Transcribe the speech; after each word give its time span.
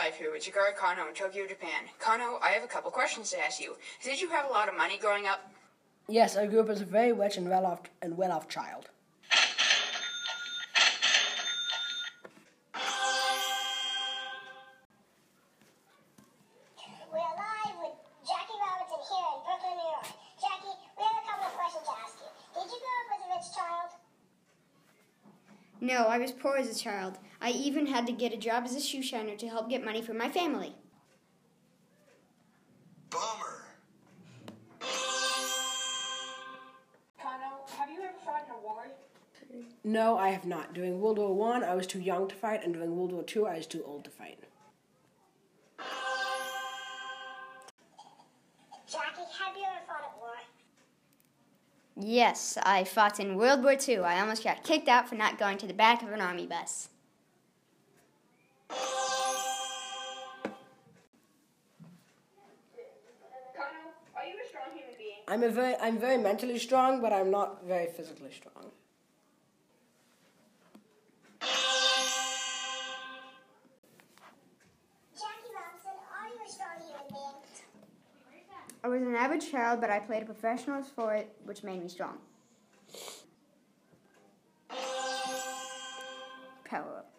live 0.00 0.14
here 0.14 0.32
with 0.32 0.42
Chikara 0.42 0.74
Kano 0.74 1.06
in 1.06 1.14
Tokyo, 1.14 1.46
Japan. 1.46 1.84
Kano, 1.98 2.38
I 2.42 2.48
have 2.48 2.64
a 2.64 2.66
couple 2.66 2.90
questions 2.90 3.30
to 3.30 3.44
ask 3.44 3.60
you. 3.60 3.76
Did 4.02 4.20
you 4.20 4.30
have 4.30 4.48
a 4.48 4.52
lot 4.52 4.68
of 4.68 4.76
money 4.76 4.96
growing 4.96 5.26
up? 5.26 5.52
Yes, 6.08 6.34
I 6.34 6.46
grew 6.46 6.60
up 6.60 6.70
as 6.70 6.80
a 6.80 6.86
very 6.86 7.12
rich 7.12 7.36
and 7.36 7.48
well 7.48 7.66
off 7.66 7.82
and 8.00 8.16
well 8.16 8.32
off 8.32 8.48
child. 8.48 8.88
No, 25.82 26.04
I 26.04 26.16
was 26.18 26.30
poor 26.30 26.58
as 26.58 26.70
a 26.70 26.80
child. 26.80 27.18
I 27.40 27.50
even 27.50 27.86
had 27.86 28.06
to 28.06 28.12
get 28.12 28.32
a 28.32 28.36
job 28.36 28.62
as 28.64 28.76
a 28.76 28.80
shoe 28.80 29.02
shiner 29.02 29.34
to 29.34 29.48
help 29.48 29.68
get 29.68 29.84
money 29.84 30.00
for 30.00 30.14
my 30.14 30.28
family. 30.28 30.76
Bummer. 33.10 33.64
Kano, 37.20 37.66
have 37.76 37.90
you 37.90 38.00
ever 38.00 38.12
fought 38.24 38.44
in 38.46 38.54
a 38.54 38.58
war? 38.62 38.86
No, 39.82 40.16
I 40.16 40.28
have 40.28 40.46
not. 40.46 40.72
During 40.72 41.00
World 41.00 41.18
War 41.18 41.34
One, 41.34 41.64
I, 41.64 41.74
was 41.74 41.88
too 41.88 42.00
young 42.00 42.28
to 42.28 42.34
fight, 42.36 42.62
and 42.62 42.74
during 42.74 42.96
World 42.96 43.10
War 43.10 43.24
Two, 43.24 43.48
I 43.48 43.56
was 43.56 43.66
too 43.66 43.82
old 43.84 44.04
to 44.04 44.10
fight. 44.10 44.38
Jackie, 48.86 49.26
have 49.36 49.56
you 49.56 49.64
ever 49.64 49.84
fought 49.84 50.04
at 50.04 50.16
war? 50.20 50.36
Yes, 51.96 52.56
I 52.62 52.84
fought 52.84 53.20
in 53.20 53.36
World 53.36 53.62
War 53.62 53.76
II. 53.76 53.98
I 53.98 54.20
almost 54.20 54.42
got 54.42 54.64
kicked 54.64 54.88
out 54.88 55.08
for 55.08 55.14
not 55.14 55.38
going 55.38 55.58
to 55.58 55.66
the 55.66 55.74
back 55.74 56.02
of 56.02 56.10
an 56.10 56.20
army 56.20 56.46
bus. 56.46 56.88
Kano, 63.54 63.68
are 64.16 64.24
you 64.24 64.34
a 64.42 64.48
strong 64.48 64.72
human 64.74 64.94
being? 64.96 65.20
I'm 65.28 65.42
a 65.42 65.50
very, 65.50 65.76
I'm 65.76 65.98
very 65.98 66.16
mentally 66.16 66.58
strong, 66.58 67.02
but 67.02 67.12
I'm 67.12 67.30
not 67.30 67.64
very 67.66 67.88
physically 67.88 68.32
strong. 68.32 68.72
I 78.84 78.88
was 78.88 79.02
an 79.02 79.14
average 79.14 79.50
child, 79.50 79.80
but 79.80 79.90
I 79.90 80.00
played 80.00 80.22
a 80.22 80.26
professional 80.26 80.82
sport, 80.82 81.26
which 81.44 81.62
made 81.62 81.80
me 81.82 81.88
strong. 81.88 82.18
Power 86.64 86.96
up. 86.98 87.12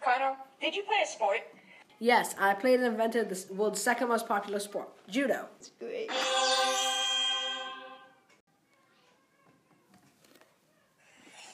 Kano, 0.00 0.36
did 0.60 0.74
you 0.74 0.82
play 0.82 0.96
a 1.02 1.06
sport? 1.06 1.40
Yes, 2.00 2.34
I 2.38 2.54
played 2.54 2.80
and 2.80 2.88
invented 2.88 3.28
the 3.28 3.54
world's 3.54 3.80
second 3.80 4.08
most 4.08 4.26
popular 4.26 4.58
sport, 4.58 4.88
judo. 5.08 5.46
It's 5.60 5.70
Great. 5.78 6.10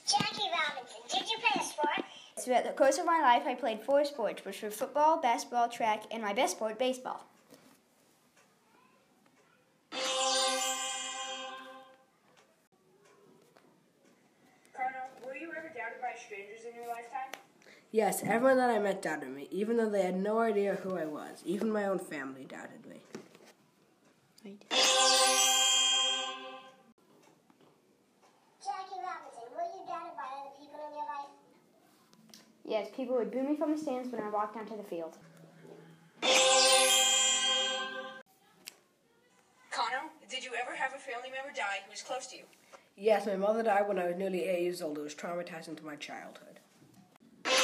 Jackie 0.06 0.48
Robinson, 0.50 1.02
did 1.08 1.28
you 1.30 1.38
play 1.38 1.61
a 1.61 1.64
sport? 1.64 2.05
Throughout 2.41 2.64
the 2.64 2.70
course 2.70 2.96
of 2.96 3.05
my 3.05 3.20
life, 3.20 3.42
I 3.46 3.55
played 3.55 3.83
four 3.83 4.02
sports, 4.02 4.46
which 4.46 4.62
were 4.62 4.70
football, 4.70 5.20
basketball, 5.20 5.69
track, 5.69 6.05
and 6.10 6.22
my 6.22 6.33
best 6.33 6.56
sport, 6.56 6.78
baseball. 6.78 7.27
Kano, 9.92 10.00
were 15.27 15.36
you 15.36 15.50
ever 15.50 15.68
doubted 15.68 16.00
by 16.00 16.14
strangers 16.18 16.64
in 16.66 16.74
your 16.74 16.88
lifetime? 16.88 17.28
Yes, 17.92 18.22
everyone 18.24 18.56
that 18.56 18.70
I 18.70 18.78
met 18.78 19.02
doubted 19.02 19.28
me, 19.28 19.46
even 19.50 19.77
though 19.77 19.91
they 19.91 20.02
had 20.02 20.18
no 20.18 20.38
idea 20.41 20.77
who 20.77 20.96
I 20.96 21.05
was. 21.05 21.42
Even 21.44 21.70
my 21.70 21.84
own 21.84 21.98
family 21.98 22.44
doubted 22.44 22.86
me. 22.86 23.00
Yes, 32.70 32.89
people 32.95 33.17
would 33.17 33.33
boo 33.33 33.42
me 33.42 33.57
from 33.57 33.73
the 33.73 33.77
stands 33.77 34.13
when 34.13 34.23
I 34.23 34.31
walked 34.31 34.57
onto 34.57 34.77
the 34.77 34.85
field. 34.85 35.17
Kano, 39.73 40.03
did 40.31 40.45
you 40.45 40.53
ever 40.55 40.77
have 40.77 40.95
a 40.95 40.98
family 41.01 41.31
member 41.31 41.53
die 41.53 41.81
who 41.85 41.91
was 41.91 42.01
close 42.03 42.29
to 42.29 42.36
you? 42.36 42.45
Yes, 42.97 43.27
my 43.27 43.35
mother 43.35 43.64
died 43.64 43.89
when 43.89 43.98
I 43.98 44.07
was 44.07 44.17
nearly 44.17 44.45
eight 44.45 44.63
years 44.63 44.83
old. 44.83 44.98
It 44.98 45.01
was 45.01 45.17
traumatizing 45.17 45.77
to 45.79 45.85
my 45.85 45.97
childhood. 45.97 46.61
Jackie 47.45 47.57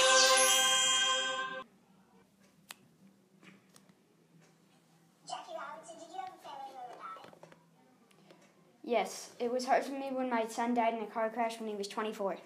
Robinson, 5.55 5.99
did 6.01 6.09
you 6.11 6.19
have 6.19 6.31
a 6.35 6.43
family 6.43 6.75
member 6.75 6.97
die? 6.99 7.31
Yes, 8.83 9.31
it 9.39 9.53
was 9.53 9.67
hard 9.67 9.85
for 9.85 9.93
me 9.93 10.09
when 10.11 10.29
my 10.29 10.49
son 10.49 10.75
died 10.75 10.95
in 10.95 11.05
a 11.05 11.07
car 11.07 11.31
crash 11.31 11.61
when 11.61 11.69
he 11.69 11.77
was 11.77 11.87
24. 11.87 12.39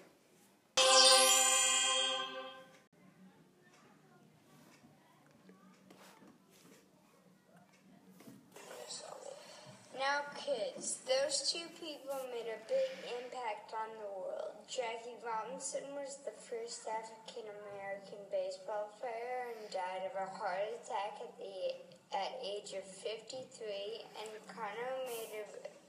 Kids, 10.37 11.01
those 11.09 11.49
two 11.49 11.65
people 11.81 12.17
made 12.29 12.45
a 12.45 12.61
big 12.69 12.91
impact 13.09 13.73
on 13.73 13.89
the 13.97 14.11
world. 14.21 14.53
Jackie 14.69 15.17
Robinson 15.25 15.81
was 15.97 16.21
the 16.25 16.33
first 16.37 16.85
African 16.85 17.49
American 17.49 18.21
baseball 18.29 18.93
player 19.01 19.49
and 19.49 19.65
died 19.73 20.05
of 20.05 20.13
a 20.17 20.29
heart 20.37 20.61
attack 20.77 21.17
at 21.25 21.33
the 21.41 21.73
at 22.13 22.37
age 22.43 22.73
of 22.77 22.85
53. 22.85 24.05
And 24.21 24.29
Kano 24.45 24.89
made 25.09 25.33
a, 25.41 25.45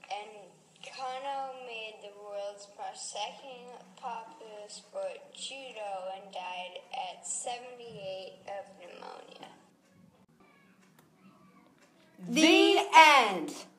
and 0.09 0.49
Kano 0.81 1.53
made 1.69 2.01
the 2.01 2.13
world's 2.17 2.67
second 2.95 3.69
popular 3.97 4.65
sport 4.67 5.21
judo 5.33 6.09
and 6.17 6.33
died 6.33 6.81
at 6.89 7.25
78 7.25 8.33
of 8.49 8.65
pneumonia. 8.81 9.51
The 12.29 12.81
end! 12.95 13.72